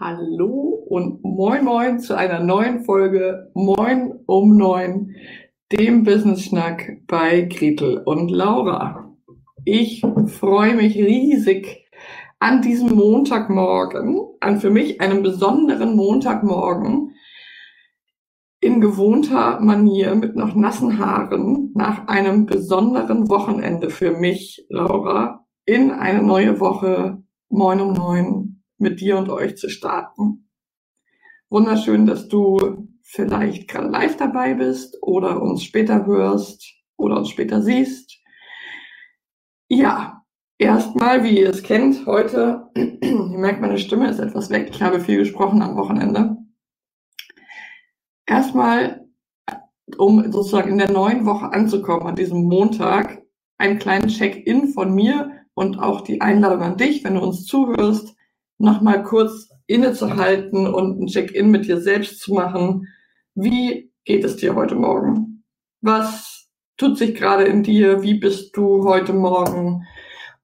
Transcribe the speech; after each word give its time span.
Hallo 0.00 0.84
und 0.88 1.24
moin 1.24 1.64
moin 1.64 1.98
zu 1.98 2.16
einer 2.16 2.38
neuen 2.38 2.84
Folge 2.84 3.50
Moin 3.54 4.14
um 4.26 4.56
neun, 4.56 5.16
dem 5.72 6.04
Business 6.04 6.44
Schnack 6.44 6.98
bei 7.08 7.40
Gretel 7.40 8.02
und 8.04 8.30
Laura. 8.30 9.12
Ich 9.64 10.06
freue 10.26 10.76
mich 10.76 10.94
riesig 10.94 11.90
an 12.38 12.62
diesem 12.62 12.94
Montagmorgen, 12.94 14.20
an 14.38 14.60
für 14.60 14.70
mich 14.70 15.00
einem 15.00 15.24
besonderen 15.24 15.96
Montagmorgen, 15.96 17.16
in 18.60 18.80
gewohnter 18.80 19.58
Manier 19.58 20.14
mit 20.14 20.36
noch 20.36 20.54
nassen 20.54 21.00
Haaren 21.00 21.72
nach 21.74 22.06
einem 22.06 22.46
besonderen 22.46 23.28
Wochenende 23.28 23.90
für 23.90 24.12
mich, 24.12 24.64
Laura, 24.68 25.44
in 25.64 25.90
eine 25.90 26.22
neue 26.22 26.60
Woche 26.60 27.20
Moin 27.48 27.80
um 27.80 27.94
neun 27.94 28.47
mit 28.78 29.00
dir 29.00 29.18
und 29.18 29.28
euch 29.28 29.56
zu 29.56 29.68
starten. 29.68 30.48
Wunderschön, 31.50 32.06
dass 32.06 32.28
du 32.28 32.88
vielleicht 33.02 33.68
gerade 33.68 33.88
live 33.88 34.16
dabei 34.16 34.54
bist 34.54 34.98
oder 35.02 35.40
uns 35.40 35.64
später 35.64 36.06
hörst 36.06 36.64
oder 36.96 37.16
uns 37.16 37.30
später 37.30 37.62
siehst. 37.62 38.18
Ja, 39.68 40.22
erstmal, 40.58 41.24
wie 41.24 41.40
ihr 41.40 41.50
es 41.50 41.62
kennt, 41.62 42.06
heute, 42.06 42.68
ihr 42.74 43.38
merkt, 43.38 43.60
meine 43.60 43.78
Stimme 43.78 44.10
ist 44.10 44.18
etwas 44.18 44.50
weg. 44.50 44.68
Ich 44.70 44.82
habe 44.82 45.00
viel 45.00 45.18
gesprochen 45.18 45.62
am 45.62 45.76
Wochenende 45.76 46.38
erstmal, 48.28 49.06
um 49.96 50.30
sozusagen 50.30 50.70
in 50.70 50.78
der 50.78 50.92
neuen 50.92 51.26
Woche 51.26 51.52
anzukommen, 51.52 52.06
an 52.06 52.16
diesem 52.16 52.44
Montag, 52.44 53.22
einen 53.56 53.78
kleinen 53.78 54.08
Check-in 54.08 54.68
von 54.68 54.94
mir 54.94 55.32
und 55.54 55.80
auch 55.80 56.02
die 56.02 56.20
Einladung 56.20 56.62
an 56.62 56.76
dich, 56.76 57.02
wenn 57.02 57.14
du 57.14 57.20
uns 57.20 57.44
zuhörst, 57.46 58.14
nochmal 58.58 59.02
kurz 59.02 59.48
innezuhalten 59.66 60.66
und 60.66 61.00
ein 61.00 61.06
Check-in 61.06 61.50
mit 61.50 61.66
dir 61.66 61.80
selbst 61.80 62.20
zu 62.20 62.34
machen. 62.34 62.88
Wie 63.34 63.92
geht 64.04 64.24
es 64.24 64.36
dir 64.36 64.54
heute 64.54 64.74
Morgen? 64.74 65.44
Was 65.80 66.48
tut 66.76 66.98
sich 66.98 67.14
gerade 67.14 67.44
in 67.44 67.62
dir? 67.62 68.02
Wie 68.02 68.14
bist 68.14 68.56
du 68.56 68.84
heute 68.84 69.12
Morgen 69.12 69.86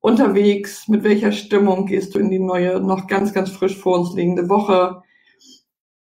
unterwegs? 0.00 0.86
Mit 0.88 1.02
welcher 1.02 1.32
Stimmung 1.32 1.86
gehst 1.86 2.14
du 2.14 2.18
in 2.18 2.30
die 2.30 2.38
neue, 2.38 2.80
noch 2.80 3.06
ganz, 3.06 3.32
ganz 3.32 3.50
frisch 3.50 3.76
vor 3.76 3.98
uns 3.98 4.14
liegende 4.14 4.48
Woche? 4.48 5.02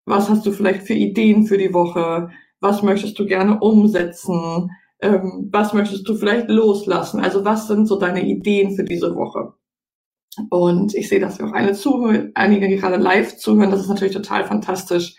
Was 0.06 0.30
hast 0.30 0.46
du 0.46 0.52
vielleicht 0.52 0.84
für 0.84 0.94
Ideen 0.94 1.48
für 1.48 1.58
die 1.58 1.74
Woche? 1.74 2.30
Was 2.60 2.84
möchtest 2.84 3.18
du 3.20 3.26
gerne 3.26 3.60
umsetzen? 3.60 4.72
Ähm, 5.00 5.50
was 5.52 5.74
möchtest 5.74 6.08
du 6.08 6.16
vielleicht 6.16 6.50
loslassen? 6.50 7.20
Also 7.22 7.46
was 7.46 7.68
sind 7.68 7.88
so 7.88 8.00
deine 8.00 8.26
Ideen 8.26 8.76
für 8.76 8.84
diese 8.84 9.16
Woche? 9.16 9.54
Und 10.50 10.94
ich 10.94 11.10
sehe, 11.10 11.20
dass 11.20 11.40
wir 11.40 11.48
auch 11.48 11.54
eine 11.54 11.74
zuhören, 11.74 12.32
einige 12.36 12.68
gerade 12.76 12.98
live 12.98 13.38
zuhören. 13.38 13.72
Das 13.72 13.82
ist 13.82 13.90
natürlich 13.90 14.14
total 14.14 14.46
fantastisch. 14.46 15.16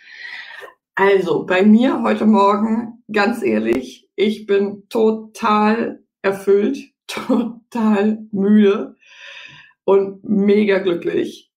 Also 0.95 1.47
bei 1.47 1.63
mir 1.63 2.03
heute 2.03 2.27
Morgen, 2.27 3.05
ganz 3.13 3.43
ehrlich, 3.43 4.09
ich 4.17 4.47
bin 4.47 4.85
total 4.89 6.03
erfüllt, 6.23 6.79
total 7.07 8.27
müde 8.33 8.97
und 9.85 10.25
mega 10.25 10.79
glücklich. 10.79 11.53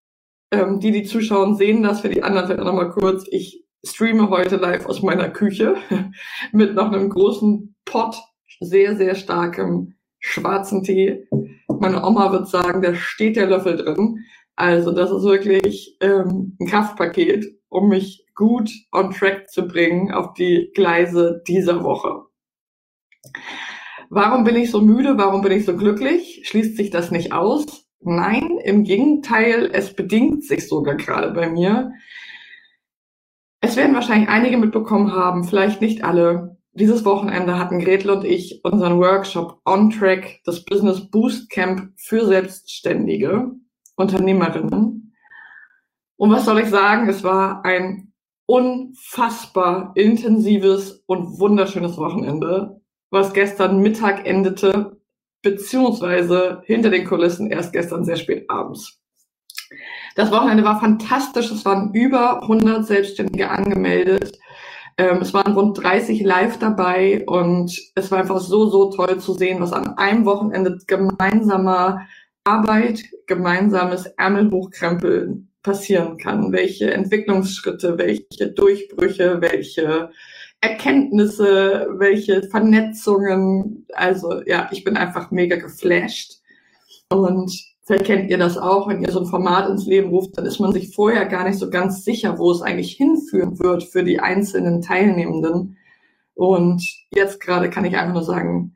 Ähm, 0.51 0.79
die, 0.79 0.91
die 0.91 1.03
zuschauen, 1.03 1.55
sehen 1.55 1.81
das. 1.83 2.01
Für 2.01 2.09
die 2.09 2.23
anderen 2.23 2.47
vielleicht 2.47 2.63
nochmal 2.63 2.91
kurz. 2.91 3.25
Ich 3.29 3.66
streame 3.83 4.29
heute 4.29 4.57
live 4.57 4.85
aus 4.85 5.01
meiner 5.01 5.29
Küche 5.29 5.75
mit 6.51 6.75
noch 6.75 6.91
einem 6.91 7.09
großen 7.09 7.75
Pot 7.85 8.21
sehr, 8.59 8.95
sehr 8.95 9.16
starkem 9.16 9.95
schwarzen 10.21 10.83
Tee. 10.83 11.27
Meine 11.67 12.05
Oma 12.05 12.31
wird 12.31 12.47
sagen, 12.47 12.81
da 12.81 12.95
steht 12.95 13.35
der 13.35 13.47
Löffel 13.47 13.75
drin. 13.75 14.19
Also 14.55 14.91
das 14.91 15.11
ist 15.11 15.23
wirklich 15.23 15.97
ähm, 15.99 16.55
ein 16.59 16.67
Kraftpaket, 16.67 17.45
um 17.69 17.89
mich 17.89 18.25
gut 18.35 18.71
on 18.91 19.11
track 19.11 19.49
zu 19.49 19.67
bringen 19.67 20.11
auf 20.11 20.33
die 20.33 20.71
Gleise 20.73 21.41
dieser 21.47 21.83
Woche. 21.83 22.21
Warum 24.09 24.43
bin 24.43 24.55
ich 24.55 24.71
so 24.71 24.81
müde? 24.81 25.17
Warum 25.17 25.41
bin 25.41 25.51
ich 25.51 25.65
so 25.65 25.75
glücklich? 25.75 26.41
Schließt 26.45 26.77
sich 26.77 26.89
das 26.89 27.11
nicht 27.11 27.33
aus? 27.33 27.88
Nein, 27.99 28.57
im 28.63 28.83
Gegenteil, 28.83 29.69
es 29.73 29.95
bedingt 29.95 30.43
sich 30.43 30.67
sogar 30.67 30.95
gerade 30.95 31.31
bei 31.31 31.49
mir. 31.49 31.91
Es 33.61 33.75
werden 33.75 33.95
wahrscheinlich 33.95 34.27
einige 34.27 34.57
mitbekommen 34.57 35.11
haben, 35.11 35.43
vielleicht 35.43 35.81
nicht 35.81 36.03
alle. 36.03 36.57
Dieses 36.73 37.03
Wochenende 37.03 37.59
hatten 37.59 37.79
Gretel 37.79 38.11
und 38.11 38.23
ich 38.23 38.61
unseren 38.63 38.97
Workshop 38.99 39.59
On 39.65 39.89
Track, 39.89 40.39
das 40.45 40.63
Business 40.63 41.09
Boost 41.09 41.49
Camp 41.49 41.91
für 41.97 42.25
Selbstständige, 42.25 43.51
Unternehmerinnen. 43.97 45.13
Und 46.15 46.31
was 46.31 46.45
soll 46.45 46.59
ich 46.59 46.69
sagen? 46.69 47.09
Es 47.09 47.23
war 47.23 47.65
ein 47.65 48.13
unfassbar 48.45 49.91
intensives 49.95 51.03
und 51.07 51.39
wunderschönes 51.39 51.97
Wochenende, 51.97 52.81
was 53.09 53.33
gestern 53.33 53.81
Mittag 53.81 54.25
endete 54.25 55.01
beziehungsweise 55.41 56.61
hinter 56.65 56.89
den 56.89 57.05
Kulissen 57.05 57.49
erst 57.51 57.73
gestern 57.73 58.05
sehr 58.05 58.17
spät 58.17 58.49
abends. 58.49 59.01
Das 60.15 60.31
Wochenende 60.31 60.63
war 60.63 60.79
fantastisch. 60.79 61.51
Es 61.51 61.65
waren 61.65 61.93
über 61.93 62.43
100 62.43 62.85
Selbstständige 62.85 63.49
angemeldet. 63.49 64.38
Ähm, 65.01 65.17
es 65.23 65.34
waren 65.34 65.53
rund 65.53 65.81
30 65.81 66.22
live 66.22 66.59
dabei 66.59 67.23
und 67.25 67.75
es 67.95 68.12
war 68.12 68.19
einfach 68.19 68.39
so, 68.39 68.69
so 68.69 68.91
toll 68.91 69.19
zu 69.19 69.34
sehen, 69.34 69.59
was 69.59 69.73
an 69.73 69.97
einem 69.97 70.25
Wochenende 70.25 70.78
gemeinsamer 70.85 72.01
Arbeit, 72.44 73.03
gemeinsames 73.25 74.06
Ärmelhochkrempeln 74.06 75.50
passieren 75.63 76.17
kann. 76.17 76.51
Welche 76.51 76.94
Entwicklungsschritte, 76.94 77.97
welche 77.97 78.51
Durchbrüche, 78.51 79.41
welche 79.41 80.12
Erkenntnisse, 80.62 81.88
welche 81.97 82.44
Vernetzungen. 82.44 83.88
Also 83.94 84.44
ja, 84.45 84.69
ich 84.72 84.83
bin 84.83 84.97
einfach 84.97 85.31
mega 85.31 85.56
geflasht. 85.56 86.41
Und 87.09 87.51
vielleicht 87.84 88.06
kennt 88.06 88.30
ihr 88.30 88.38
das 88.38 88.58
auch, 88.58 88.88
wenn 88.88 89.02
ihr 89.02 89.12
so 89.12 89.19
ein 89.19 89.25
Format 89.25 89.69
ins 89.69 89.86
Leben 89.86 90.10
ruft, 90.10 90.38
dann 90.38 90.45
ist 90.45 90.60
man 90.60 90.72
sich 90.72 90.94
vorher 90.95 91.25
gar 91.25 91.48
nicht 91.48 91.60
so 91.60 91.69
ganz 91.69 92.04
sicher, 92.04 92.38
wo 92.38 92.51
es 92.51 92.62
eigentlich 92.62 92.94
hinführen 92.94 93.60
wird 93.60 93.83
für 93.83 94.04
die 94.04 94.19
einzelnen 94.19 94.81
Teilnehmenden. 94.81 95.78
Und 96.36 96.83
jetzt 97.13 97.39
gerade 97.42 97.69
kann 97.69 97.86
ich 97.86 97.98
einfach 97.98 98.13
nur 98.13 98.24
sagen, 98.24 98.75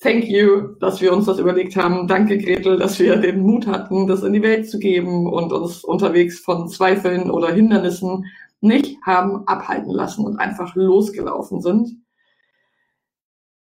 thank 0.00 0.24
you, 0.24 0.74
dass 0.80 1.00
wir 1.00 1.12
uns 1.12 1.26
das 1.26 1.38
überlegt 1.38 1.76
haben. 1.76 2.08
Danke, 2.08 2.38
Gretel, 2.38 2.78
dass 2.78 2.98
wir 2.98 3.16
den 3.16 3.40
Mut 3.40 3.66
hatten, 3.66 4.06
das 4.06 4.22
in 4.22 4.32
die 4.32 4.42
Welt 4.42 4.68
zu 4.68 4.78
geben 4.78 5.26
und 5.26 5.52
uns 5.52 5.84
unterwegs 5.84 6.40
von 6.40 6.68
Zweifeln 6.68 7.30
oder 7.30 7.52
Hindernissen 7.52 8.24
nicht 8.60 8.98
haben 9.04 9.46
abhalten 9.46 9.92
lassen 9.92 10.24
und 10.24 10.38
einfach 10.38 10.74
losgelaufen 10.74 11.60
sind. 11.62 11.96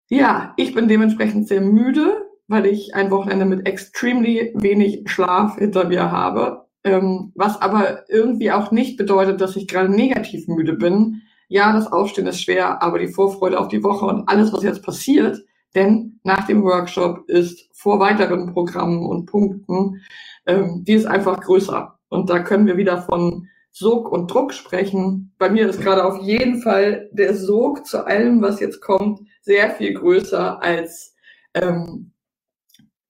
Ja, 0.09 0.53
ich 0.57 0.73
bin 0.73 0.89
dementsprechend 0.89 1.47
sehr 1.47 1.61
müde, 1.61 2.30
weil 2.51 2.65
ich 2.65 2.93
ein 2.95 3.11
Wochenende 3.11 3.45
mit 3.45 3.65
extremely 3.67 4.51
wenig 4.55 5.09
Schlaf 5.09 5.57
hinter 5.57 5.85
mir 5.85 6.11
habe, 6.11 6.65
ähm, 6.83 7.31
was 7.35 7.61
aber 7.61 8.09
irgendwie 8.09 8.51
auch 8.51 8.71
nicht 8.71 8.97
bedeutet, 8.97 9.41
dass 9.41 9.55
ich 9.55 9.67
gerade 9.67 9.89
negativ 9.89 10.47
müde 10.47 10.73
bin. 10.73 11.21
Ja, 11.47 11.73
das 11.73 11.91
Aufstehen 11.91 12.27
ist 12.27 12.41
schwer, 12.41 12.81
aber 12.83 12.99
die 12.99 13.07
Vorfreude 13.07 13.59
auf 13.59 13.67
die 13.69 13.83
Woche 13.83 14.05
und 14.05 14.27
alles, 14.27 14.53
was 14.53 14.63
jetzt 14.63 14.83
passiert, 14.83 15.43
denn 15.75 16.19
nach 16.23 16.45
dem 16.45 16.63
Workshop 16.63 17.29
ist 17.29 17.69
vor 17.73 17.99
weiteren 17.99 18.53
Programmen 18.53 19.05
und 19.05 19.25
Punkten, 19.25 20.01
ähm, 20.45 20.83
die 20.85 20.93
ist 20.93 21.05
einfach 21.05 21.39
größer. 21.39 21.97
Und 22.09 22.29
da 22.29 22.39
können 22.39 22.67
wir 22.67 22.77
wieder 22.77 23.01
von 23.01 23.47
Sog 23.71 24.11
und 24.11 24.29
Druck 24.29 24.53
sprechen. 24.53 25.33
Bei 25.37 25.49
mir 25.49 25.69
ist 25.69 25.81
gerade 25.81 26.03
auf 26.03 26.21
jeden 26.21 26.61
Fall 26.61 27.09
der 27.13 27.35
Sog 27.35 27.85
zu 27.85 28.05
allem, 28.05 28.41
was 28.41 28.59
jetzt 28.59 28.81
kommt, 28.81 29.21
sehr 29.41 29.71
viel 29.71 29.93
größer 29.93 30.61
als 30.61 31.15
ähm, 31.53 32.11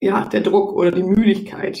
ja, 0.02 0.24
der 0.24 0.40
Druck 0.40 0.72
oder 0.72 0.90
die 0.90 1.04
Müdigkeit. 1.04 1.80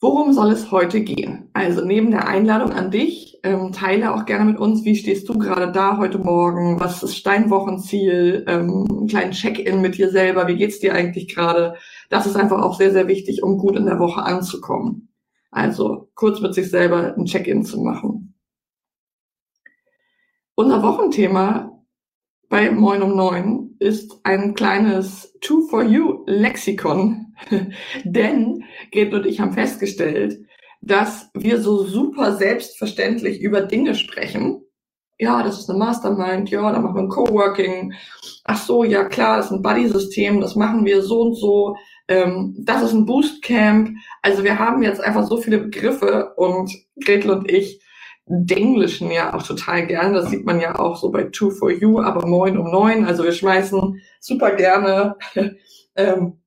Worum 0.00 0.32
soll 0.32 0.52
es 0.52 0.70
heute 0.70 1.00
gehen? 1.00 1.50
Also 1.52 1.84
neben 1.84 2.12
der 2.12 2.28
Einladung 2.28 2.70
an 2.70 2.92
dich, 2.92 3.40
ähm, 3.42 3.72
teile 3.72 4.14
auch 4.14 4.24
gerne 4.24 4.44
mit 4.44 4.60
uns, 4.60 4.84
wie 4.84 4.94
stehst 4.94 5.28
du 5.28 5.36
gerade 5.36 5.72
da 5.72 5.98
heute 5.98 6.18
Morgen? 6.18 6.78
Was 6.78 7.02
ist 7.02 7.26
dein 7.26 7.50
Wochenziel? 7.50 8.44
Ähm, 8.46 8.86
einen 8.88 9.08
kleinen 9.08 9.32
Check-in 9.32 9.80
mit 9.80 9.98
dir 9.98 10.10
selber. 10.10 10.46
Wie 10.46 10.54
geht's 10.54 10.78
dir 10.78 10.94
eigentlich 10.94 11.34
gerade? 11.34 11.74
Das 12.08 12.24
ist 12.24 12.36
einfach 12.36 12.62
auch 12.62 12.78
sehr, 12.78 12.92
sehr 12.92 13.08
wichtig, 13.08 13.42
um 13.42 13.58
gut 13.58 13.74
in 13.74 13.86
der 13.86 13.98
Woche 13.98 14.22
anzukommen. 14.22 15.08
Also 15.50 16.08
kurz 16.14 16.40
mit 16.40 16.54
sich 16.54 16.70
selber 16.70 17.16
ein 17.16 17.24
Check-in 17.24 17.64
zu 17.64 17.80
machen. 17.80 18.34
Unser 20.54 20.84
Wochenthema 20.84 21.77
bei 22.48 22.70
Moin 22.70 23.02
um 23.02 23.14
Neun 23.14 23.76
ist 23.78 24.20
ein 24.24 24.54
kleines 24.54 25.34
Two 25.40 25.66
for 25.68 25.82
You 25.82 26.24
Lexikon. 26.26 27.34
Denn 28.04 28.64
Gret 28.90 29.12
und 29.12 29.26
ich 29.26 29.40
haben 29.40 29.52
festgestellt, 29.52 30.38
dass 30.80 31.30
wir 31.34 31.60
so 31.60 31.84
super 31.84 32.36
selbstverständlich 32.36 33.40
über 33.40 33.62
Dinge 33.62 33.94
sprechen. 33.94 34.62
Ja, 35.18 35.42
das 35.42 35.58
ist 35.58 35.68
eine 35.68 35.78
Mastermind, 35.78 36.48
ja, 36.50 36.72
da 36.72 36.78
machen 36.78 36.94
wir 36.94 37.02
ein 37.02 37.08
Coworking. 37.08 37.92
Ach 38.44 38.62
so, 38.62 38.84
ja 38.84 39.04
klar, 39.04 39.38
das 39.38 39.46
ist 39.46 39.52
ein 39.52 39.62
Buddy-System, 39.62 40.40
das 40.40 40.54
machen 40.54 40.84
wir 40.84 41.02
so 41.02 41.22
und 41.22 41.34
so. 41.34 41.76
Ähm, 42.06 42.54
das 42.60 42.82
ist 42.82 42.92
ein 42.92 43.04
Boostcamp. 43.04 43.90
Also 44.22 44.44
wir 44.44 44.58
haben 44.58 44.82
jetzt 44.82 45.00
einfach 45.00 45.26
so 45.26 45.36
viele 45.36 45.58
Begriffe 45.58 46.32
und 46.36 46.72
Gretel 47.04 47.32
und 47.32 47.50
ich 47.50 47.82
Denglischen 48.28 49.10
ja 49.10 49.34
auch 49.34 49.42
total 49.42 49.86
gerne. 49.86 50.14
Das 50.14 50.30
sieht 50.30 50.44
man 50.44 50.60
ja 50.60 50.78
auch 50.78 50.96
so 50.96 51.10
bei 51.10 51.24
Two 51.24 51.50
for 51.50 51.70
You, 51.70 52.00
aber 52.00 52.26
Moin 52.26 52.58
um 52.58 52.70
neun. 52.70 53.04
Also 53.04 53.24
wir 53.24 53.32
schmeißen 53.32 54.00
super 54.20 54.54
gerne 54.54 55.16
ähm, 55.96 56.40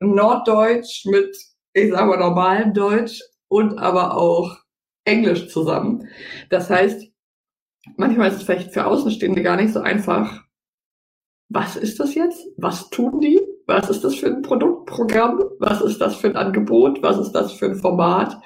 Norddeutsch 0.00 1.06
mit, 1.06 1.36
ich 1.72 1.90
sage 1.90 2.06
mal, 2.06 2.18
normalem 2.18 2.72
Deutsch 2.72 3.20
und 3.48 3.78
aber 3.78 4.16
auch 4.16 4.58
Englisch 5.04 5.48
zusammen. 5.48 6.08
Das 6.50 6.70
heißt, 6.70 7.10
manchmal 7.96 8.28
ist 8.28 8.36
es 8.36 8.42
vielleicht 8.44 8.72
für 8.72 8.86
Außenstehende 8.86 9.42
gar 9.42 9.56
nicht 9.56 9.72
so 9.72 9.80
einfach. 9.80 10.44
Was 11.48 11.76
ist 11.76 11.98
das 11.98 12.14
jetzt? 12.14 12.46
Was 12.56 12.90
tun 12.90 13.20
die? 13.20 13.40
Was 13.68 13.90
ist 13.90 14.02
das 14.02 14.14
für 14.14 14.28
ein 14.28 14.40
Produktprogramm? 14.40 15.44
Was 15.58 15.82
ist 15.82 16.00
das 16.00 16.16
für 16.16 16.28
ein 16.28 16.36
Angebot? 16.36 17.02
Was 17.02 17.18
ist 17.18 17.32
das 17.32 17.52
für 17.52 17.66
ein 17.66 17.76
Format? 17.76 18.40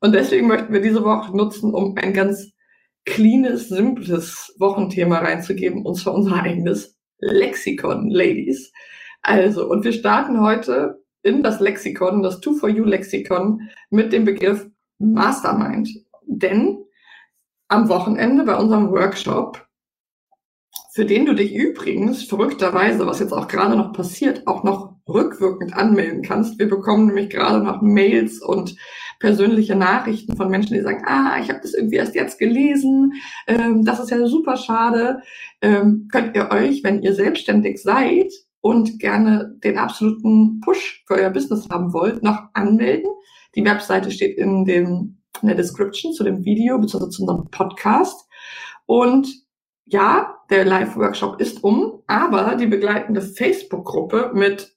Und 0.00 0.14
deswegen 0.14 0.48
möchten 0.48 0.70
wir 0.70 0.82
diese 0.82 1.02
Woche 1.02 1.34
nutzen, 1.34 1.72
um 1.72 1.96
ein 1.96 2.12
ganz 2.12 2.52
cleanes, 3.06 3.70
simples 3.70 4.54
Wochenthema 4.58 5.18
reinzugeben, 5.20 5.86
und 5.86 5.94
zwar 5.94 6.14
unser 6.14 6.42
eigenes 6.42 6.98
Lexikon, 7.20 8.10
Ladies. 8.10 8.70
Also, 9.22 9.66
und 9.66 9.82
wir 9.82 9.94
starten 9.94 10.42
heute 10.42 11.02
in 11.22 11.42
das 11.42 11.60
Lexikon, 11.60 12.22
das 12.22 12.40
Two 12.40 12.52
for 12.52 12.68
You 12.68 12.84
Lexikon, 12.84 13.62
mit 13.88 14.12
dem 14.12 14.26
Begriff 14.26 14.66
Mastermind. 14.98 15.88
Denn 16.26 16.84
am 17.68 17.88
Wochenende 17.88 18.44
bei 18.44 18.56
unserem 18.56 18.90
Workshop 18.90 19.66
für 20.92 21.04
den 21.04 21.24
du 21.24 21.34
dich 21.34 21.54
übrigens 21.54 22.24
verrückterweise, 22.24 23.06
was 23.06 23.20
jetzt 23.20 23.32
auch 23.32 23.48
gerade 23.48 23.76
noch 23.76 23.92
passiert, 23.92 24.46
auch 24.46 24.64
noch 24.64 24.96
rückwirkend 25.08 25.74
anmelden 25.74 26.22
kannst. 26.22 26.58
Wir 26.58 26.68
bekommen 26.68 27.06
nämlich 27.06 27.30
gerade 27.30 27.62
noch 27.62 27.80
Mails 27.80 28.40
und 28.40 28.76
persönliche 29.20 29.76
Nachrichten 29.76 30.36
von 30.36 30.48
Menschen, 30.48 30.74
die 30.74 30.80
sagen, 30.80 31.04
ah, 31.06 31.38
ich 31.40 31.48
habe 31.48 31.60
das 31.62 31.74
irgendwie 31.74 31.96
erst 31.96 32.14
jetzt 32.14 32.38
gelesen, 32.38 33.12
ähm, 33.46 33.84
das 33.84 34.00
ist 34.00 34.10
ja 34.10 34.26
super 34.26 34.56
schade. 34.56 35.22
Ähm, 35.60 36.08
könnt 36.10 36.34
ihr 36.34 36.50
euch, 36.50 36.82
wenn 36.82 37.02
ihr 37.02 37.14
selbstständig 37.14 37.82
seid 37.82 38.32
und 38.60 38.98
gerne 38.98 39.56
den 39.62 39.78
absoluten 39.78 40.60
Push 40.60 41.04
für 41.06 41.14
euer 41.14 41.30
Business 41.30 41.68
haben 41.70 41.92
wollt, 41.92 42.22
noch 42.22 42.48
anmelden. 42.54 43.10
Die 43.54 43.64
Webseite 43.64 44.10
steht 44.10 44.38
in, 44.38 44.64
dem, 44.64 45.18
in 45.42 45.48
der 45.48 45.56
Description 45.56 46.12
zu 46.12 46.24
dem 46.24 46.44
Video 46.44 46.78
bzw. 46.78 47.10
zu 47.10 47.22
unserem 47.22 47.48
Podcast. 47.50 48.28
Und 48.86 49.28
ja, 49.92 50.36
der 50.50 50.64
Live-Workshop 50.64 51.40
ist 51.40 51.62
um, 51.62 52.02
aber 52.06 52.56
die 52.56 52.66
begleitende 52.66 53.22
Facebook-Gruppe 53.22 54.30
mit 54.34 54.74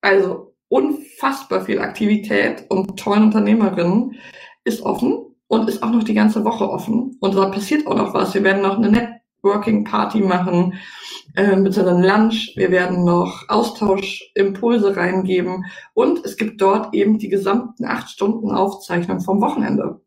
also 0.00 0.54
unfassbar 0.68 1.64
viel 1.64 1.78
Aktivität 1.78 2.64
und 2.68 2.98
tollen 2.98 3.24
Unternehmerinnen 3.24 4.16
ist 4.64 4.82
offen 4.82 5.36
und 5.46 5.68
ist 5.68 5.82
auch 5.82 5.90
noch 5.90 6.02
die 6.02 6.14
ganze 6.14 6.44
Woche 6.44 6.68
offen. 6.68 7.16
Und 7.20 7.34
da 7.34 7.46
passiert 7.50 7.86
auch 7.86 7.96
noch 7.96 8.14
was. 8.14 8.34
Wir 8.34 8.42
werden 8.42 8.62
noch 8.62 8.78
eine 8.78 8.90
Networking-Party 9.42 10.20
machen, 10.20 10.74
äh, 11.36 11.56
mit 11.56 11.74
so 11.74 11.86
einem 11.86 12.02
Lunch. 12.02 12.52
Wir 12.56 12.70
werden 12.70 13.04
noch 13.04 13.48
Austauschimpulse 13.48 14.96
reingeben. 14.96 15.64
Und 15.94 16.24
es 16.24 16.36
gibt 16.36 16.60
dort 16.60 16.94
eben 16.94 17.18
die 17.18 17.28
gesamten 17.28 17.84
acht 17.84 18.10
Stunden 18.10 18.50
Aufzeichnung 18.50 19.20
vom 19.20 19.40
Wochenende. 19.40 20.00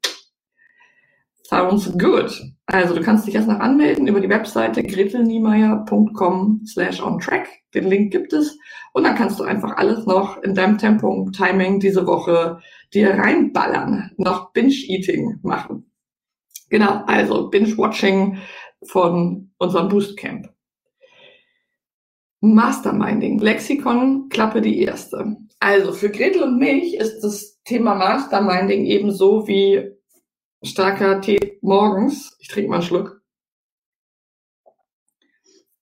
Sounds 1.48 1.96
good. 2.00 2.32
Also 2.66 2.96
du 2.96 3.02
kannst 3.04 3.28
dich 3.28 3.36
erst 3.36 3.48
noch 3.48 3.60
anmelden 3.60 4.08
über 4.08 4.20
die 4.20 4.30
Webseite 4.30 4.82
gretelniemeyer.com 4.82 6.62
slash 6.66 7.00
on 7.00 7.20
track. 7.20 7.48
Den 7.76 7.88
Link 7.88 8.12
gibt 8.12 8.34
es. 8.34 8.58
Und 8.94 9.04
dann 9.04 9.16
kannst 9.16 9.40
du 9.40 9.44
einfach 9.44 9.78
alles 9.78 10.08
noch 10.08 10.42
in 10.42 10.56
deinem 10.56 10.80
Tempo 10.80 11.08
und 11.08 11.34
Timing 11.36 11.80
diese 11.80 12.08
Woche 12.08 12.60
dir 12.96 13.12
reinballern, 13.12 14.12
noch 14.18 14.54
Binge-Eating 14.54 15.40
machen. 15.44 15.92
Genau, 16.72 17.04
also 17.06 17.50
Binge-Watching 17.52 18.40
von 18.84 19.52
unserem 19.60 19.90
Boostcamp. 19.90 20.50
Masterminding, 22.42 23.38
Lexikon, 23.38 24.30
Klappe 24.30 24.62
die 24.62 24.82
erste. 24.82 25.38
Also 25.60 25.94
für 25.94 26.10
Gretel 26.10 26.42
und 26.42 26.58
mich 26.58 26.96
ist 26.96 27.22
das 27.22 27.62
Thema 27.64 27.94
Masterminding 27.94 28.86
ebenso 28.86 29.48
wie 29.48 29.95
starker 30.66 31.22
Tee 31.22 31.60
morgens. 31.62 32.36
Ich 32.40 32.48
trinke 32.48 32.70
mal 32.70 32.78
einen 32.78 32.86
Schluck. 32.86 33.22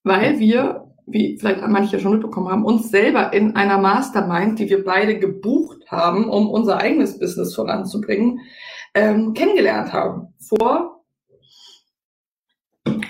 Weil 0.02 0.38
wir, 0.38 0.92
wie 1.06 1.38
vielleicht 1.38 1.66
manche 1.66 1.98
schon 1.98 2.12
mitbekommen 2.12 2.48
haben, 2.48 2.64
uns 2.64 2.90
selber 2.90 3.32
in 3.32 3.56
einer 3.56 3.78
Mastermind, 3.78 4.58
die 4.58 4.68
wir 4.68 4.84
beide 4.84 5.18
gebucht 5.18 5.90
haben, 5.90 6.28
um 6.28 6.50
unser 6.50 6.78
eigenes 6.78 7.18
Business 7.18 7.54
voranzubringen, 7.54 8.40
ähm, 8.94 9.32
kennengelernt 9.32 9.92
haben. 9.92 10.34
Vor, 10.38 11.04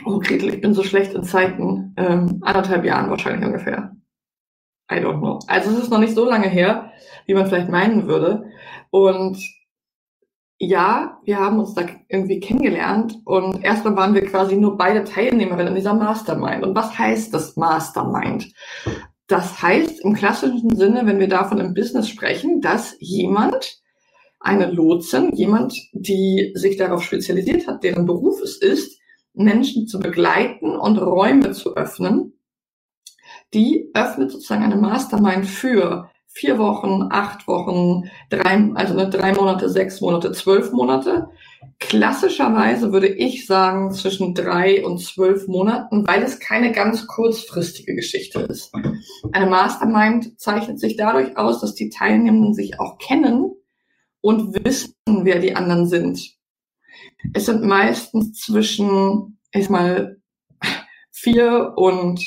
oh 0.06 0.18
Gretel, 0.20 0.54
ich 0.54 0.60
bin 0.60 0.74
so 0.74 0.82
schlecht 0.84 1.14
in 1.14 1.24
Zeiten, 1.24 1.94
ähm, 1.96 2.40
anderthalb 2.42 2.84
Jahren 2.84 3.10
wahrscheinlich 3.10 3.44
ungefähr. 3.44 3.96
I 4.90 4.96
don't 4.96 5.18
know. 5.18 5.38
Also 5.46 5.70
es 5.70 5.78
ist 5.78 5.90
noch 5.90 5.98
nicht 5.98 6.14
so 6.14 6.28
lange 6.28 6.48
her, 6.48 6.92
wie 7.26 7.34
man 7.34 7.46
vielleicht 7.46 7.70
meinen 7.70 8.06
würde. 8.06 8.50
Und 8.90 9.38
ja, 10.66 11.20
wir 11.24 11.38
haben 11.38 11.58
uns 11.58 11.74
da 11.74 11.86
irgendwie 12.08 12.40
kennengelernt 12.40 13.16
und 13.24 13.62
erstmal 13.62 13.96
waren 13.96 14.14
wir 14.14 14.24
quasi 14.26 14.56
nur 14.56 14.76
beide 14.76 15.04
Teilnehmerinnen 15.04 15.68
in 15.68 15.74
dieser 15.74 15.94
Mastermind. 15.94 16.64
Und 16.64 16.74
was 16.74 16.98
heißt 16.98 17.32
das 17.32 17.56
Mastermind? 17.56 18.52
Das 19.26 19.62
heißt 19.62 20.04
im 20.04 20.14
klassischen 20.14 20.76
Sinne, 20.76 21.06
wenn 21.06 21.18
wir 21.18 21.28
davon 21.28 21.58
im 21.58 21.74
Business 21.74 22.08
sprechen, 22.08 22.60
dass 22.60 22.96
jemand, 23.00 23.80
eine 24.40 24.70
Lotsin, 24.70 25.34
jemand, 25.34 25.74
die 25.92 26.52
sich 26.54 26.76
darauf 26.76 27.02
spezialisiert 27.02 27.66
hat, 27.66 27.82
deren 27.82 28.04
Beruf 28.04 28.42
es 28.42 28.58
ist, 28.58 28.98
Menschen 29.32 29.86
zu 29.86 29.98
begleiten 29.98 30.76
und 30.76 30.98
Räume 30.98 31.52
zu 31.52 31.74
öffnen, 31.76 32.34
die 33.54 33.90
öffnet 33.94 34.30
sozusagen 34.30 34.62
eine 34.62 34.76
Mastermind 34.76 35.46
für 35.46 36.10
vier 36.34 36.58
Wochen, 36.58 37.08
acht 37.10 37.46
Wochen, 37.46 38.10
drei, 38.28 38.70
also 38.74 38.94
ne, 38.94 39.08
drei 39.08 39.32
Monate, 39.32 39.68
sechs 39.68 40.00
Monate, 40.00 40.32
zwölf 40.32 40.72
Monate. 40.72 41.28
Klassischerweise 41.78 42.92
würde 42.92 43.08
ich 43.08 43.46
sagen 43.46 43.92
zwischen 43.92 44.34
drei 44.34 44.84
und 44.84 44.98
zwölf 44.98 45.46
Monaten, 45.46 46.06
weil 46.06 46.22
es 46.22 46.40
keine 46.40 46.72
ganz 46.72 47.06
kurzfristige 47.06 47.94
Geschichte 47.94 48.40
ist. 48.40 48.72
Eine 49.32 49.46
Mastermind 49.46 50.38
zeichnet 50.40 50.80
sich 50.80 50.96
dadurch 50.96 51.36
aus, 51.36 51.60
dass 51.60 51.74
die 51.74 51.88
Teilnehmenden 51.88 52.52
sich 52.52 52.80
auch 52.80 52.98
kennen 52.98 53.52
und 54.20 54.64
wissen, 54.64 54.94
wer 55.06 55.38
die 55.38 55.54
anderen 55.54 55.86
sind. 55.86 56.20
Es 57.32 57.46
sind 57.46 57.62
meistens 57.62 58.38
zwischen, 58.40 59.38
ich 59.52 59.70
mal, 59.70 60.16
vier 61.12 61.74
und 61.76 62.20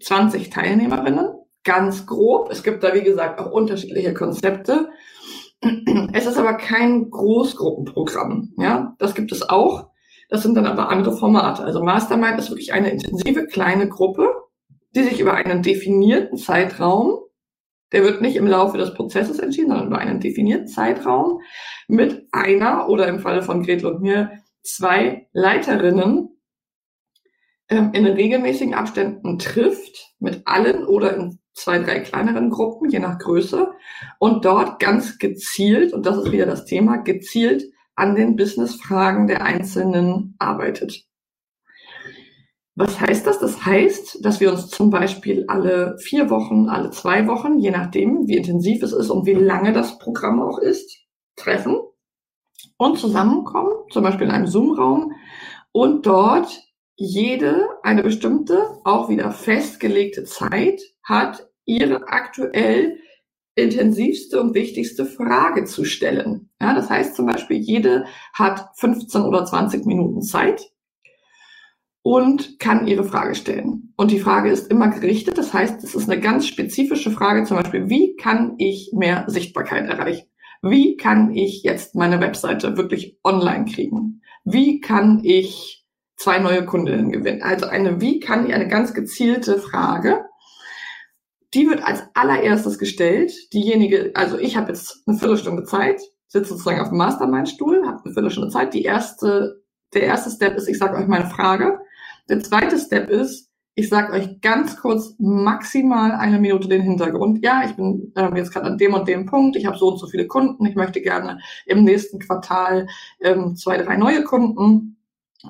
zwanzig 0.00 0.50
Teilnehmerinnen 0.50 1.35
ganz 1.66 2.06
grob. 2.06 2.50
Es 2.50 2.62
gibt 2.62 2.82
da, 2.82 2.94
wie 2.94 3.02
gesagt, 3.02 3.38
auch 3.38 3.50
unterschiedliche 3.50 4.14
Konzepte. 4.14 4.88
Es 6.12 6.26
ist 6.26 6.38
aber 6.38 6.54
kein 6.54 7.10
Großgruppenprogramm. 7.10 8.54
Ja, 8.56 8.94
das 8.98 9.14
gibt 9.14 9.32
es 9.32 9.48
auch. 9.48 9.90
Das 10.28 10.42
sind 10.42 10.54
dann 10.54 10.66
aber 10.66 10.88
andere 10.88 11.16
Formate. 11.16 11.62
Also 11.64 11.82
Mastermind 11.82 12.38
ist 12.38 12.50
wirklich 12.50 12.72
eine 12.72 12.90
intensive 12.90 13.46
kleine 13.46 13.88
Gruppe, 13.88 14.32
die 14.94 15.02
sich 15.02 15.20
über 15.20 15.34
einen 15.34 15.62
definierten 15.62 16.38
Zeitraum 16.38 17.18
Der 17.92 18.02
wird 18.02 18.20
nicht 18.20 18.36
im 18.36 18.46
Laufe 18.46 18.78
des 18.78 18.94
Prozesses 18.94 19.38
entschieden, 19.38 19.68
sondern 19.68 19.88
über 19.88 19.98
einen 19.98 20.20
definierten 20.20 20.68
Zeitraum 20.68 21.40
mit 21.88 22.26
einer 22.32 22.88
oder 22.88 23.06
im 23.08 23.20
Falle 23.20 23.42
von 23.42 23.62
Gretel 23.62 23.86
und 23.86 24.02
mir 24.02 24.30
zwei 24.62 25.28
Leiterinnen 25.32 26.36
ähm, 27.68 27.90
in 27.92 28.06
regelmäßigen 28.06 28.74
Abständen 28.74 29.38
trifft 29.38 30.14
mit 30.18 30.42
allen 30.46 30.84
oder 30.84 31.16
in 31.16 31.38
zwei, 31.56 31.78
drei 31.78 32.00
kleineren 32.00 32.50
Gruppen, 32.50 32.90
je 32.90 32.98
nach 32.98 33.18
Größe, 33.18 33.72
und 34.18 34.44
dort 34.44 34.78
ganz 34.78 35.18
gezielt, 35.18 35.92
und 35.92 36.06
das 36.06 36.18
ist 36.18 36.32
wieder 36.32 36.46
das 36.46 36.66
Thema, 36.66 36.98
gezielt 36.98 37.64
an 37.94 38.14
den 38.14 38.36
Businessfragen 38.36 39.26
der 39.26 39.42
Einzelnen 39.42 40.36
arbeitet. 40.38 41.04
Was 42.74 43.00
heißt 43.00 43.26
das? 43.26 43.38
Das 43.38 43.64
heißt, 43.64 44.22
dass 44.22 44.38
wir 44.38 44.52
uns 44.52 44.68
zum 44.68 44.90
Beispiel 44.90 45.46
alle 45.48 45.96
vier 45.98 46.28
Wochen, 46.28 46.68
alle 46.68 46.90
zwei 46.90 47.26
Wochen, 47.26 47.58
je 47.58 47.70
nachdem, 47.70 48.28
wie 48.28 48.36
intensiv 48.36 48.82
es 48.82 48.92
ist 48.92 49.08
und 49.08 49.24
wie 49.24 49.32
lange 49.32 49.72
das 49.72 49.98
Programm 49.98 50.42
auch 50.42 50.58
ist, 50.58 50.98
treffen 51.36 51.78
und 52.76 52.98
zusammenkommen, 52.98 53.72
zum 53.90 54.02
Beispiel 54.02 54.26
in 54.26 54.32
einem 54.32 54.46
Zoom-Raum 54.46 55.12
und 55.72 56.04
dort 56.04 56.66
jede 56.96 57.66
eine 57.82 58.02
bestimmte, 58.02 58.78
auch 58.84 59.08
wieder 59.08 59.30
festgelegte 59.30 60.24
Zeit 60.24 60.82
hat, 61.02 61.45
ihre 61.66 62.08
aktuell 62.08 62.98
intensivste 63.56 64.40
und 64.40 64.54
wichtigste 64.54 65.06
Frage 65.06 65.64
zu 65.64 65.84
stellen. 65.84 66.50
Ja, 66.60 66.74
das 66.74 66.90
heißt 66.90 67.16
zum 67.16 67.26
Beispiel, 67.26 67.58
jede 67.58 68.06
hat 68.32 68.68
15 68.76 69.22
oder 69.22 69.44
20 69.44 69.86
Minuten 69.86 70.22
Zeit 70.22 70.70
und 72.02 72.60
kann 72.60 72.86
ihre 72.86 73.02
Frage 73.02 73.34
stellen. 73.34 73.92
Und 73.96 74.12
die 74.12 74.20
Frage 74.20 74.50
ist 74.50 74.70
immer 74.70 74.88
gerichtet. 74.88 75.38
Das 75.38 75.52
heißt, 75.52 75.82
es 75.82 75.94
ist 75.94 76.08
eine 76.08 76.20
ganz 76.20 76.46
spezifische 76.46 77.10
Frage, 77.10 77.44
zum 77.44 77.56
Beispiel, 77.56 77.88
wie 77.88 78.14
kann 78.14 78.54
ich 78.58 78.92
mehr 78.94 79.24
Sichtbarkeit 79.26 79.88
erreichen? 79.88 80.28
Wie 80.62 80.96
kann 80.96 81.34
ich 81.34 81.62
jetzt 81.62 81.94
meine 81.94 82.20
Webseite 82.20 82.76
wirklich 82.76 83.18
online 83.24 83.64
kriegen? 83.64 84.22
Wie 84.44 84.80
kann 84.80 85.22
ich 85.24 85.84
zwei 86.16 86.38
neue 86.38 86.64
Kundinnen 86.64 87.10
gewinnen? 87.10 87.42
Also 87.42 87.66
eine, 87.66 88.00
wie 88.00 88.20
kann 88.20 88.46
ich 88.46 88.54
eine 88.54 88.68
ganz 88.68 88.94
gezielte 88.94 89.58
Frage, 89.58 90.25
die 91.56 91.68
wird 91.68 91.82
als 91.82 92.02
allererstes 92.12 92.78
gestellt. 92.78 93.32
Diejenige, 93.52 94.12
also 94.14 94.38
ich 94.38 94.56
habe 94.56 94.68
jetzt 94.68 95.02
eine 95.06 95.16
Viertelstunde 95.16 95.64
Zeit, 95.64 96.00
sitze 96.28 96.50
sozusagen 96.50 96.80
auf 96.80 96.90
dem 96.90 96.98
Mastermind-Stuhl, 96.98 97.86
habe 97.86 98.04
eine 98.04 98.12
Viertelstunde 98.12 98.50
Zeit. 98.50 98.74
Die 98.74 98.82
erste, 98.82 99.62
der 99.94 100.02
erste 100.02 100.30
Step 100.30 100.54
ist, 100.56 100.68
ich 100.68 100.78
sage 100.78 100.98
euch 100.98 101.06
meine 101.06 101.26
Frage. 101.26 101.80
Der 102.28 102.40
zweite 102.40 102.78
Step 102.78 103.08
ist, 103.08 103.50
ich 103.74 103.88
sage 103.88 104.12
euch 104.12 104.40
ganz 104.42 104.76
kurz 104.76 105.14
maximal 105.18 106.12
eine 106.12 106.38
Minute 106.38 106.68
den 106.68 106.82
Hintergrund. 106.82 107.42
Ja, 107.42 107.62
ich 107.64 107.72
bin 107.72 108.12
äh, 108.16 108.28
jetzt 108.36 108.52
gerade 108.52 108.66
an 108.66 108.78
dem 108.78 108.92
und 108.92 109.08
dem 109.08 109.24
Punkt. 109.24 109.56
Ich 109.56 109.64
habe 109.64 109.78
so 109.78 109.88
und 109.88 109.98
so 109.98 110.06
viele 110.06 110.26
Kunden. 110.26 110.66
Ich 110.66 110.74
möchte 110.74 111.00
gerne 111.00 111.40
im 111.64 111.84
nächsten 111.84 112.18
Quartal 112.18 112.86
ähm, 113.20 113.56
zwei, 113.56 113.78
drei 113.78 113.96
neue 113.96 114.24
Kunden. 114.24 114.98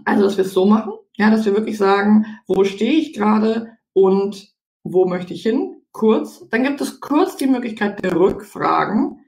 Also, 0.04 0.22
dass 0.22 0.36
wir 0.36 0.44
es 0.44 0.52
so 0.52 0.66
machen. 0.66 0.92
Ja, 1.16 1.30
dass 1.30 1.46
wir 1.46 1.56
wirklich 1.56 1.78
sagen, 1.78 2.26
wo 2.46 2.62
stehe 2.64 2.92
ich 2.92 3.12
gerade 3.12 3.72
und 3.92 4.54
wo 4.82 5.06
möchte 5.06 5.34
ich 5.34 5.42
hin? 5.42 5.75
Kurz. 5.96 6.46
Dann 6.50 6.62
gibt 6.62 6.82
es 6.82 7.00
kurz 7.00 7.38
die 7.38 7.46
Möglichkeit 7.46 8.04
der 8.04 8.14
Rückfragen 8.14 9.24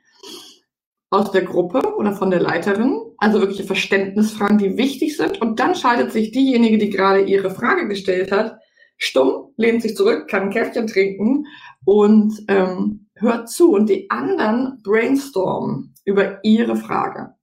aus 1.08 1.30
der 1.30 1.40
Gruppe 1.40 1.96
oder 1.96 2.12
von 2.12 2.30
der 2.30 2.40
Leiterin, 2.40 3.00
also 3.16 3.40
wirkliche 3.40 3.64
Verständnisfragen, 3.64 4.58
die 4.58 4.76
wichtig 4.76 5.16
sind. 5.16 5.40
Und 5.40 5.60
dann 5.60 5.74
schaltet 5.74 6.12
sich 6.12 6.30
diejenige, 6.30 6.76
die 6.76 6.90
gerade 6.90 7.22
ihre 7.22 7.50
Frage 7.50 7.88
gestellt 7.88 8.30
hat, 8.30 8.58
stumm, 8.98 9.54
lehnt 9.56 9.80
sich 9.80 9.96
zurück, 9.96 10.28
kann 10.28 10.42
ein 10.42 10.50
Käffchen 10.50 10.86
trinken 10.86 11.46
und 11.86 12.34
ähm, 12.48 13.08
hört 13.14 13.48
zu. 13.48 13.72
Und 13.72 13.88
die 13.88 14.10
anderen 14.10 14.82
brainstormen 14.82 15.94
über 16.04 16.44
ihre 16.44 16.76
Frage 16.76 17.34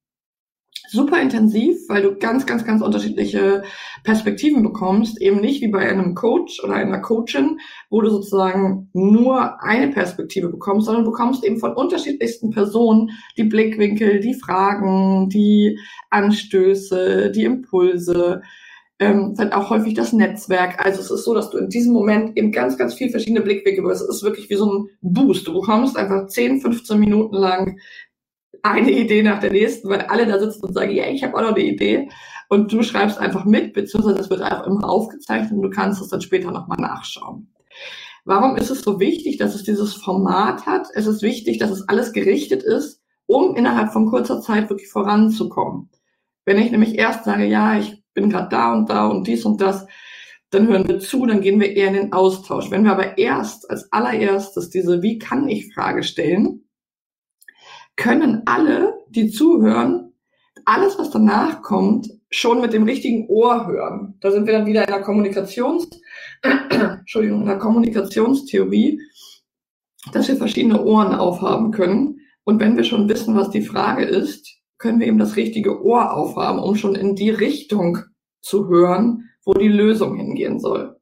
super 0.90 1.22
intensiv, 1.22 1.78
weil 1.88 2.02
du 2.02 2.16
ganz, 2.16 2.46
ganz, 2.46 2.66
ganz 2.66 2.82
unterschiedliche 2.82 3.64
Perspektiven 4.04 4.64
bekommst. 4.64 5.22
Eben 5.22 5.42
nicht 5.42 5.62
wie 5.62 5.68
bei 5.68 5.80
einem 5.80 6.16
Coach 6.16 6.64
oder 6.64 6.76
einer 6.76 7.00
Coachin, 7.00 7.60
wo 7.90 8.02
du 8.02 8.10
sozusagen 8.10 8.90
nur 8.94 9.62
eine 9.62 9.92
Perspektive 9.92 10.50
bekommst, 10.50 10.86
sondern 10.86 11.06
du 11.06 11.12
bekommst 11.12 11.44
eben 11.44 11.60
von 11.60 11.74
unterschiedlichsten 11.74 12.52
Personen 12.52 13.12
die 13.38 13.44
Blickwinkel, 13.44 14.20
die 14.20 14.34
Fragen, 14.34 15.30
die 15.30 15.80
Anstöße, 16.10 17.32
die 17.32 17.44
Impulse, 17.44 18.42
ähm, 18.98 19.36
dann 19.36 19.52
auch 19.52 19.70
häufig 19.70 19.94
das 19.94 20.14
Netzwerk. 20.14 20.86
Also 20.86 21.02
es 21.02 21.12
ist 21.12 21.26
so, 21.26 21.34
dass 21.34 21.50
du 21.50 21.58
in 21.58 21.70
diesem 21.70 21.92
Moment 21.92 22.38
eben 22.38 22.52
ganz, 22.52 22.78
ganz 22.78 22.94
viel 22.94 23.10
verschiedene 23.10 23.42
Blickwinkel 23.42 23.84
bekommst. 23.84 24.04
Es 24.04 24.18
ist 24.18 24.24
wirklich 24.24 24.50
wie 24.50 24.56
so 24.56 24.72
ein 24.72 24.90
Boost. 25.02 25.48
Du 25.48 25.54
bekommst 25.54 25.98
einfach 25.98 26.28
10, 26.28 26.62
15 26.62 27.00
Minuten 27.00 27.36
lang 27.36 27.78
eine 28.72 28.92
Idee 28.92 29.24
nach 29.24 29.40
der 29.40 29.52
nächsten, 29.52 29.90
weil 29.90 30.02
alle 30.02 30.26
da 30.26 30.40
sitzen 30.40 30.66
und 30.66 30.74
sagen, 30.74 30.92
ja, 30.92 31.08
ich 31.08 31.24
habe 31.24 31.36
auch 31.36 31.42
noch 31.42 31.56
eine 31.56 31.64
Idee. 31.64 32.10
Und 32.50 32.72
du 32.72 32.84
schreibst 32.84 33.18
einfach 33.18 33.46
mit, 33.46 33.74
beziehungsweise 33.74 34.20
es 34.20 34.30
wird 34.30 34.42
einfach 34.42 34.68
immer 34.68 34.88
aufgezeichnet 34.90 35.52
und 35.52 35.62
du 35.62 35.70
kannst 35.70 36.02
es 36.02 36.10
dann 36.10 36.22
später 36.22 36.52
nochmal 36.52 36.80
nachschauen. 36.80 37.52
Warum 38.24 38.56
ist 38.56 38.72
es 38.72 38.82
so 38.82 39.00
wichtig, 39.00 39.38
dass 39.38 39.56
es 39.56 39.64
dieses 39.64 39.94
Format 39.94 40.66
hat? 40.66 40.88
Es 40.94 41.06
ist 41.06 41.22
wichtig, 41.22 41.60
dass 41.60 41.70
es 41.70 41.88
alles 41.88 42.12
gerichtet 42.12 42.64
ist, 42.64 43.02
um 43.28 43.56
innerhalb 43.56 43.94
von 43.94 44.08
kurzer 44.08 44.42
Zeit 44.42 44.70
wirklich 44.70 44.90
voranzukommen. 44.90 45.90
Wenn 46.44 46.60
ich 46.60 46.72
nämlich 46.72 46.98
erst 46.98 47.26
sage, 47.26 47.46
ja, 47.46 47.78
ich 47.78 48.04
bin 48.14 48.30
gerade 48.30 48.50
da 48.50 48.74
und 48.74 48.90
da 48.90 49.08
und 49.08 49.28
dies 49.28 49.46
und 49.46 49.62
das, 49.62 49.86
dann 50.50 50.68
hören 50.68 50.88
wir 50.88 51.00
zu, 51.00 51.26
dann 51.26 51.42
gehen 51.42 51.60
wir 51.60 51.76
eher 51.76 51.90
in 51.90 51.94
den 51.96 52.14
Austausch. 52.14 52.72
Wenn 52.72 52.84
wir 52.84 52.92
aber 52.92 53.18
erst 53.18 53.70
als 53.70 53.92
allererstes 53.92 54.70
diese 54.70 55.02
Wie 55.02 55.18
kann 55.20 55.48
ich 55.48 55.74
Frage 55.74 56.04
stellen, 56.04 56.65
können 57.96 58.44
alle, 58.46 58.94
die 59.10 59.30
zuhören, 59.30 60.14
alles, 60.66 60.98
was 60.98 61.12
danach 61.12 61.62
kommt, 61.62 62.10
schon 62.30 62.60
mit 62.60 62.74
dem 62.74 62.84
richtigen 62.84 63.28
Ohr 63.30 63.68
hören. 63.68 64.16
Da 64.20 64.32
sind 64.32 64.46
wir 64.46 64.54
dann 64.54 64.66
wieder 64.66 64.82
in 64.82 64.94
der 64.94 65.02
Kommunikations, 65.02 65.88
Entschuldigung, 66.42 67.42
in 67.42 67.48
der 67.48 67.60
Kommunikationstheorie, 67.60 69.00
dass 70.12 70.28
wir 70.28 70.36
verschiedene 70.36 70.84
Ohren 70.84 71.14
aufhaben 71.14 71.72
können. 71.72 72.20
Und 72.44 72.60
wenn 72.60 72.78
wir 72.78 72.84
schon 72.84 73.08
wissen, 73.10 73.36
was 73.36 73.50
die 73.50 73.62
Frage 73.62 74.06
ist, 74.06 74.58
können 74.78 75.00
wir 75.00 75.08
eben 75.08 75.20
das 75.20 75.36
richtige 75.36 75.84
Ohr 75.84 76.14
aufhaben, 76.14 76.60
um 76.60 76.76
schon 76.76 76.96
in 76.96 77.16
die 77.16 77.30
Richtung 77.30 78.00
zu 78.42 78.68
hören, 78.68 79.30
wo 79.46 79.54
die 79.54 79.68
Lösung 79.68 80.16
hingehen 80.16 80.60
soll. 80.60 80.98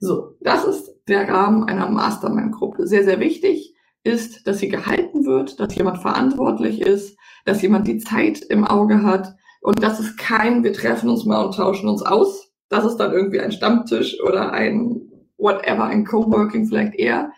So, 0.00 0.36
das 0.40 0.64
ist 0.64 0.94
der 1.08 1.28
Rahmen 1.28 1.64
einer 1.64 1.90
Mastermind-Gruppe. 1.90 2.86
Sehr, 2.86 3.04
sehr 3.04 3.20
wichtig 3.20 3.74
ist, 4.04 4.46
dass 4.46 4.58
sie 4.58 4.68
gehalten 4.68 5.24
wird, 5.24 5.60
dass 5.60 5.74
jemand 5.74 5.98
verantwortlich 5.98 6.80
ist, 6.80 7.16
dass 7.44 7.62
jemand 7.62 7.86
die 7.86 7.98
Zeit 7.98 8.40
im 8.42 8.64
Auge 8.64 9.02
hat 9.02 9.34
und 9.60 9.82
das 9.82 10.00
ist 10.00 10.16
kein, 10.16 10.62
wir 10.62 10.72
treffen 10.72 11.10
uns 11.10 11.24
mal 11.24 11.44
und 11.44 11.54
tauschen 11.54 11.88
uns 11.88 12.02
aus. 12.02 12.52
Das 12.68 12.84
ist 12.84 12.96
dann 12.96 13.12
irgendwie 13.12 13.40
ein 13.40 13.52
Stammtisch 13.52 14.20
oder 14.22 14.52
ein 14.52 15.02
whatever, 15.36 15.84
ein 15.84 16.04
Coworking 16.04 16.66
vielleicht 16.66 16.94
eher. 16.94 17.32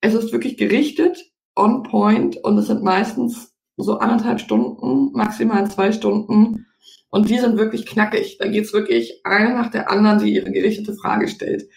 Es 0.00 0.14
ist 0.14 0.32
wirklich 0.32 0.56
gerichtet, 0.56 1.18
on 1.56 1.82
point 1.82 2.36
und 2.38 2.58
es 2.58 2.66
sind 2.66 2.82
meistens 2.82 3.54
so 3.76 3.98
anderthalb 3.98 4.40
Stunden, 4.40 5.12
maximal 5.12 5.70
zwei 5.70 5.92
Stunden. 5.92 6.66
Und 7.10 7.28
die 7.28 7.38
sind 7.38 7.56
wirklich 7.56 7.86
knackig. 7.86 8.38
Da 8.38 8.46
geht's 8.46 8.72
wirklich 8.72 9.20
eine 9.24 9.54
nach 9.54 9.70
der 9.70 9.90
anderen, 9.90 10.20
die 10.20 10.34
ihre 10.34 10.52
gerichtete 10.52 10.94
Frage 10.94 11.28
stellt. 11.28 11.68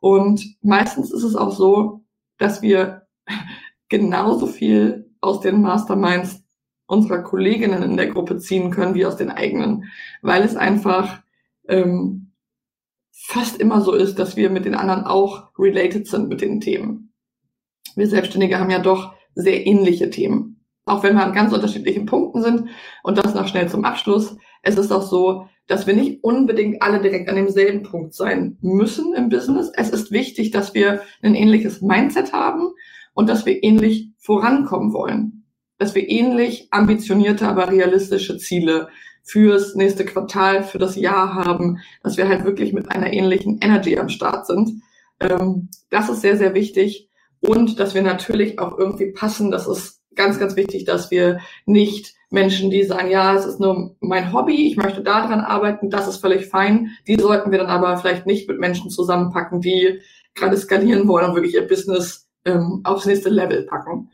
Und 0.00 0.44
meistens 0.60 1.12
ist 1.12 1.22
es 1.22 1.36
auch 1.36 1.52
so, 1.52 2.04
dass 2.38 2.60
wir 2.60 3.06
genauso 3.92 4.46
viel 4.46 5.10
aus 5.20 5.40
den 5.40 5.60
Masterminds 5.60 6.42
unserer 6.86 7.22
Kolleginnen 7.22 7.82
in 7.82 7.98
der 7.98 8.06
Gruppe 8.06 8.38
ziehen 8.38 8.70
können 8.70 8.94
wie 8.94 9.04
aus 9.04 9.16
den 9.18 9.28
eigenen, 9.28 9.84
weil 10.22 10.42
es 10.42 10.56
einfach 10.56 11.22
ähm, 11.68 12.32
fast 13.12 13.60
immer 13.60 13.82
so 13.82 13.92
ist, 13.92 14.18
dass 14.18 14.34
wir 14.34 14.48
mit 14.48 14.64
den 14.64 14.74
anderen 14.74 15.04
auch 15.04 15.50
related 15.58 16.06
sind 16.06 16.30
mit 16.30 16.40
den 16.40 16.60
Themen. 16.60 17.12
Wir 17.94 18.06
Selbstständige 18.06 18.58
haben 18.58 18.70
ja 18.70 18.78
doch 18.78 19.12
sehr 19.34 19.66
ähnliche 19.66 20.08
Themen. 20.08 20.64
Auch 20.86 21.02
wenn 21.02 21.14
wir 21.14 21.24
an 21.24 21.34
ganz 21.34 21.52
unterschiedlichen 21.52 22.06
Punkten 22.06 22.42
sind 22.42 22.70
und 23.02 23.18
das 23.18 23.34
noch 23.34 23.46
schnell 23.46 23.68
zum 23.68 23.84
Abschluss. 23.84 24.36
Es 24.62 24.78
ist 24.78 24.90
auch 24.90 25.02
so, 25.02 25.48
dass 25.66 25.86
wir 25.86 25.94
nicht 25.94 26.24
unbedingt 26.24 26.82
alle 26.82 27.00
direkt 27.00 27.28
an 27.28 27.36
demselben 27.36 27.82
Punkt 27.82 28.14
sein 28.14 28.56
müssen 28.62 29.12
im 29.12 29.28
Business. 29.28 29.70
Es 29.76 29.90
ist 29.90 30.10
wichtig, 30.10 30.50
dass 30.50 30.72
wir 30.72 31.02
ein 31.20 31.34
ähnliches 31.34 31.82
Mindset 31.82 32.32
haben 32.32 32.72
und 33.14 33.28
dass 33.28 33.46
wir 33.46 33.62
ähnlich 33.62 34.10
vorankommen 34.18 34.92
wollen. 34.92 35.44
Dass 35.78 35.94
wir 35.94 36.08
ähnlich 36.08 36.68
ambitionierte, 36.70 37.46
aber 37.48 37.70
realistische 37.70 38.38
Ziele 38.38 38.88
fürs 39.22 39.74
nächste 39.74 40.04
Quartal, 40.04 40.64
für 40.64 40.78
das 40.78 40.96
Jahr 40.96 41.34
haben, 41.34 41.78
dass 42.02 42.16
wir 42.16 42.28
halt 42.28 42.44
wirklich 42.44 42.72
mit 42.72 42.90
einer 42.90 43.12
ähnlichen 43.12 43.58
Energy 43.60 43.98
am 43.98 44.08
Start 44.08 44.46
sind. 44.46 44.82
Ähm, 45.20 45.68
das 45.90 46.08
ist 46.08 46.20
sehr, 46.20 46.36
sehr 46.36 46.54
wichtig. 46.54 47.08
Und 47.40 47.80
dass 47.80 47.94
wir 47.94 48.02
natürlich 48.02 48.58
auch 48.58 48.78
irgendwie 48.78 49.12
passen. 49.12 49.50
Das 49.50 49.66
ist 49.66 50.00
ganz, 50.14 50.38
ganz 50.38 50.56
wichtig, 50.56 50.84
dass 50.84 51.10
wir 51.10 51.40
nicht 51.66 52.14
Menschen, 52.30 52.70
die 52.70 52.82
sagen, 52.82 53.10
ja, 53.10 53.34
es 53.34 53.44
ist 53.44 53.60
nur 53.60 53.96
mein 54.00 54.32
Hobby, 54.32 54.66
ich 54.66 54.76
möchte 54.76 55.02
daran 55.02 55.40
arbeiten, 55.40 55.90
das 55.90 56.08
ist 56.08 56.18
völlig 56.18 56.46
fein. 56.46 56.90
Die 57.06 57.16
sollten 57.16 57.50
wir 57.50 57.58
dann 57.58 57.66
aber 57.66 57.96
vielleicht 57.98 58.26
nicht 58.26 58.48
mit 58.48 58.58
Menschen 58.58 58.90
zusammenpacken, 58.90 59.60
die 59.60 60.00
gerade 60.34 60.56
skalieren 60.56 61.08
wollen 61.08 61.26
und 61.26 61.34
wirklich 61.34 61.54
ihr 61.54 61.66
Business 61.66 62.28
ähm, 62.44 62.80
aufs 62.84 63.06
nächste 63.06 63.30
Level 63.30 63.64
packen. 63.64 64.10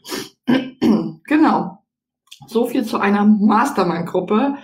genau. 1.26 1.78
So 2.46 2.66
viel 2.66 2.84
zu 2.84 2.98
einer 2.98 3.24
Mastermind-Gruppe. 3.24 4.56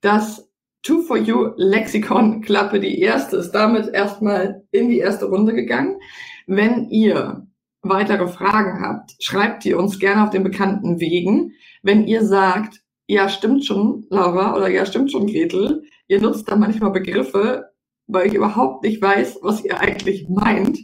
Das 0.00 0.48
Two 0.82 1.02
for 1.02 1.16
You 1.16 1.52
Lexikon 1.56 2.40
Klappe, 2.40 2.80
die 2.80 3.00
erste, 3.00 3.36
ist 3.36 3.52
damit 3.52 3.94
erstmal 3.94 4.64
in 4.72 4.88
die 4.88 4.98
erste 4.98 5.26
Runde 5.26 5.54
gegangen. 5.54 6.00
Wenn 6.48 6.88
ihr 6.90 7.46
weitere 7.82 8.26
Fragen 8.26 8.84
habt, 8.84 9.14
schreibt 9.20 9.64
die 9.64 9.74
uns 9.74 10.00
gerne 10.00 10.24
auf 10.24 10.30
den 10.30 10.42
bekannten 10.42 10.98
Wegen. 10.98 11.52
Wenn 11.82 12.06
ihr 12.06 12.24
sagt, 12.24 12.82
ja, 13.06 13.28
stimmt 13.28 13.64
schon, 13.64 14.06
Laura, 14.10 14.56
oder 14.56 14.68
ja, 14.68 14.84
stimmt 14.84 15.12
schon, 15.12 15.26
Gretel, 15.26 15.84
ihr 16.08 16.20
nutzt 16.20 16.50
da 16.50 16.56
manchmal 16.56 16.90
Begriffe, 16.90 17.70
weil 18.08 18.26
ich 18.26 18.34
überhaupt 18.34 18.84
nicht 18.84 19.00
weiß, 19.00 19.38
was 19.42 19.64
ihr 19.64 19.78
eigentlich 19.80 20.28
meint, 20.28 20.78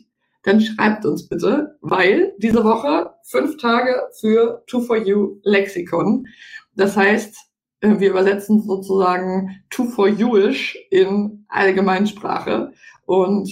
dann 0.49 0.62
schreibt 0.62 1.05
uns 1.05 1.28
bitte, 1.28 1.76
weil 1.83 2.33
diese 2.38 2.64
Woche 2.64 3.14
fünf 3.25 3.59
Tage 3.59 3.95
für 4.19 4.64
Two 4.67 4.81
for 4.81 4.97
You 4.97 5.40
Lexikon. 5.43 6.26
Das 6.75 6.97
heißt, 6.97 7.37
äh, 7.81 7.99
wir 8.00 8.11
übersetzen 8.11 8.62
sozusagen 8.62 9.62
Two 9.69 9.85
for 9.85 10.09
Youish 10.09 10.78
in 10.90 11.45
Allgemeinsprache. 11.49 12.73
Und 13.05 13.50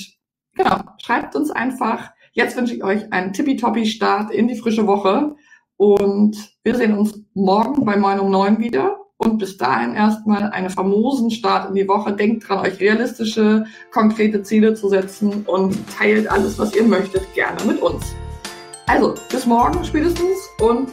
genau, 0.55 0.81
schreibt 1.03 1.37
uns 1.37 1.51
einfach. 1.51 2.11
Jetzt 2.33 2.57
wünsche 2.57 2.75
ich 2.75 2.83
euch 2.83 3.13
einen 3.13 3.35
tippitoppi 3.35 3.85
Start 3.85 4.31
in 4.31 4.49
die 4.49 4.57
frische 4.57 4.87
Woche. 4.87 5.35
Und 5.77 6.57
wir 6.63 6.77
sehen 6.77 6.97
uns 6.97 7.23
morgen 7.35 7.85
bei 7.85 7.97
Moin 7.97 8.21
um 8.21 8.31
neun 8.31 8.59
wieder. 8.59 8.99
Und 9.19 9.39
bis 9.39 9.57
dahin 9.57 9.95
erstmal 9.95 10.51
einen 10.51 10.69
famosen 10.69 11.31
Start 11.31 11.71
in 11.71 11.75
die 11.75 11.89
Woche. 11.89 12.13
Denkt 12.13 12.49
dran, 12.49 12.59
euch 12.59 12.79
realistische, 12.81 13.65
konkrete 13.91 14.43
Ziele 14.43 14.75
zu 14.75 14.89
setzen 14.89 15.45
und 15.47 15.77
teilt 15.97 16.31
alles, 16.31 16.59
was 16.59 16.75
ihr 16.77 16.85
möchtet, 16.85 17.23
gerne 17.35 17.65
mit 17.65 17.81
uns. 17.81 18.15
Also, 18.87 19.15
bis 19.31 19.47
morgen 19.47 19.83
spätestens 19.85 20.39
und 20.61 20.91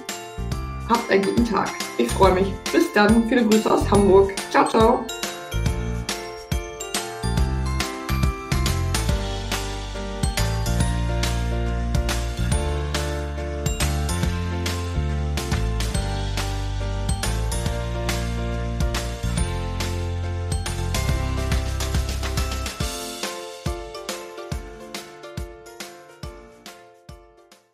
habt 0.89 1.11
einen 1.11 1.23
guten 1.23 1.45
Tag. 1.45 1.69
Ich 1.97 2.09
freue 2.11 2.33
mich. 2.33 2.47
Bis 2.71 2.91
dann. 2.93 3.27
Viele 3.27 3.45
Grüße 3.45 3.71
aus 3.71 3.89
Hamburg. 3.91 4.33
Ciao, 4.51 4.67
ciao. 4.67 5.05